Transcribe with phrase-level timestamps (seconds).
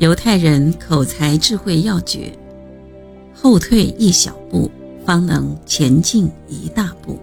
[0.00, 2.32] 犹太人口才智慧要诀：
[3.34, 4.70] 后退一小步，
[5.04, 7.18] 方能前进一大步。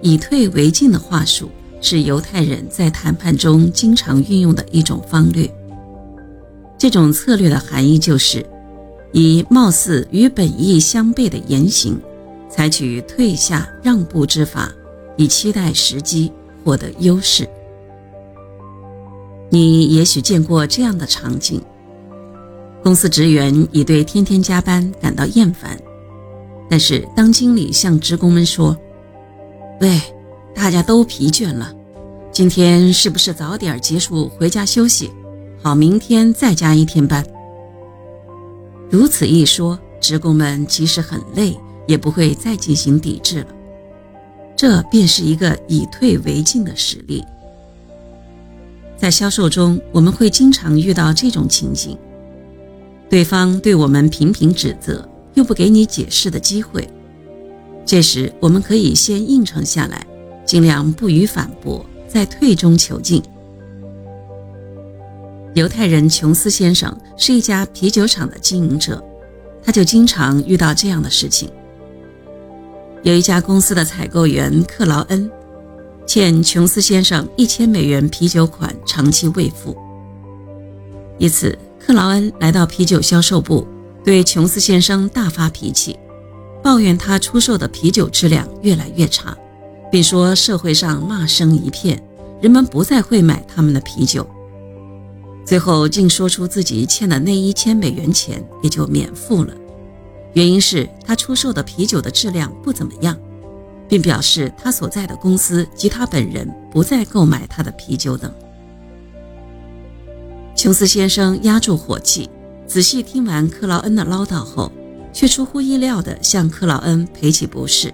[0.00, 1.50] 以退为进的话术
[1.80, 5.52] 是犹太人在谈判中经常运用的一种方略。
[6.78, 8.46] 这种策略的含义就是，
[9.10, 12.00] 以貌似与本意相悖的言行，
[12.48, 14.72] 采取退下让步之法，
[15.16, 16.30] 以期待时机
[16.62, 17.48] 获得优势。
[19.54, 21.60] 你也许见过这样的场景：
[22.82, 25.78] 公司职员已对天天加班感到厌烦，
[26.70, 28.74] 但是当经理向职工们说
[29.82, 30.00] ：“喂，
[30.54, 31.70] 大家都疲倦了，
[32.32, 35.10] 今天是不是早点结束回家休息？”
[35.62, 37.22] 好，明天再加一天班。
[38.88, 41.54] 如此一说，职工们即使很累，
[41.86, 43.48] 也不会再进行抵制了。
[44.56, 47.22] 这便是一个以退为进的实例。
[49.02, 51.98] 在销售中，我们会经常遇到这种情景：
[53.10, 56.88] 对方对我们频频指责，又不给你解释的机会。
[57.84, 60.06] 这时，我们可以先应承下来，
[60.44, 63.20] 尽量不予反驳，在退中求进。
[65.54, 69.02] 犹太人琼斯先生是一家啤酒厂的经营者，
[69.64, 71.50] 他就经常遇到这样的事情。
[73.02, 75.28] 有一家公司的采购员克劳恩
[76.06, 79.76] 欠琼斯先生一千美元啤酒款，长期未付。
[81.18, 83.66] 一次，克劳恩来到啤酒销售部，
[84.04, 85.96] 对琼斯先生大发脾气，
[86.62, 89.36] 抱怨他出售的啤酒质量越来越差，
[89.90, 92.02] 并说社会上骂声一片，
[92.40, 94.26] 人们不再会买他们的啤酒。
[95.44, 99.54] 最后竟说出自己欠的那一千美元钱也就免付了，
[100.34, 103.16] 原因是他出售的啤酒的质量不怎么样，
[103.92, 108.32] 并表示他所在的公司及他本人不再购买他的啤酒等。
[110.56, 112.26] 琼斯先生压住火气，
[112.66, 114.72] 仔细听完克劳恩的唠叨后，
[115.12, 117.92] 却出乎意料地向克劳恩赔起不是，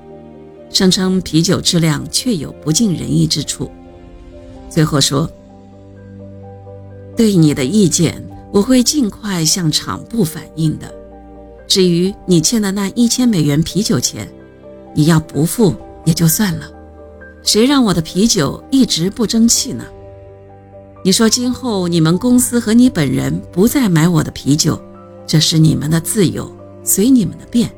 [0.71, 3.69] 声称啤酒质量确有不尽人意之处，
[4.71, 5.29] 最后说。
[7.17, 10.95] 对你的意见，我会尽快向厂部反映的。
[11.67, 14.29] 至于你欠的那一千美元啤酒钱，
[14.95, 15.75] 你要不付
[16.09, 16.67] 也就算了，
[17.43, 19.85] 谁让我的啤酒一直不争气呢？
[21.05, 24.81] 你说今后你们公司和你本人不再买我的啤酒，
[25.27, 26.51] 这是你们的自由，
[26.83, 27.71] 随你们的便。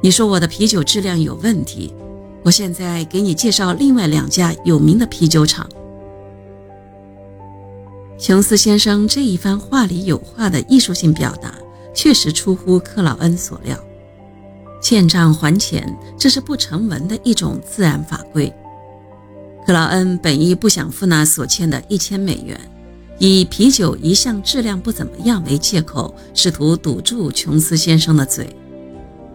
[0.00, 1.92] 你说我的啤酒质量有问题，
[2.42, 5.68] 我现在给你介绍另外两家有名的啤酒厂。
[8.18, 11.52] 琼斯先生这一番话里有话的艺术性表达，
[11.92, 13.78] 确实出乎克劳恩所料。
[14.80, 18.52] 欠账还钱，这是不成文的一种自然法规。
[19.66, 22.58] 克劳恩本意不想付那所欠的一千美元，
[23.18, 28.48] 以啤酒一向质量不怎么样为借口，试图堵住琼斯先生的嘴。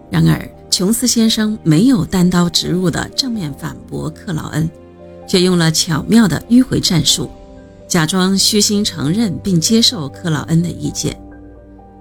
[0.10, 4.70] 然而，琼斯先生没有单刀直入的正面反驳克劳恩，
[5.28, 7.30] 却用了巧妙的迂回战术。
[7.88, 11.16] 假装虚心承认并接受克劳恩的意见，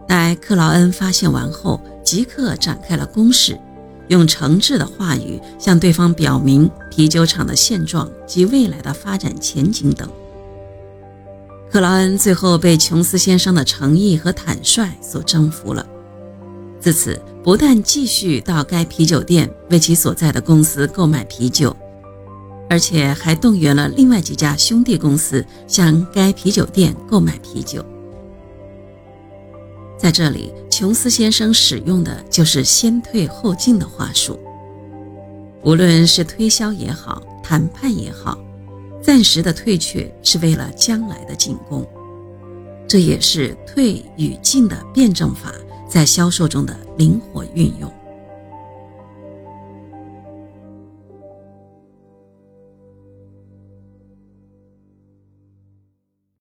[0.07, 3.59] 待克劳恩发现完后，即刻展开了攻势，
[4.09, 10.09] 用诚挚的话语向对方表明啤酒厂的现状及未来的发展前景等。
[11.71, 15.87] 克劳恩最后被琼斯先生的诚意和坦率所征服了，
[16.79, 21.75] 自此不但继续到该啤酒店为其所在的公司购买啤酒。
[22.69, 27.85] 而且还动员了另外几家兄弟公司向该啤酒店购买啤酒。
[30.03, 34.37] 在这里，琼斯先生使用的就是先退后进的话术。
[35.63, 38.37] 无论是推销也好，谈判也好，
[39.01, 41.87] 暂时的退却是为了将来的进攻。
[42.89, 45.53] 这也是退与进的辩证法
[45.89, 47.89] 在销售中的灵活运用。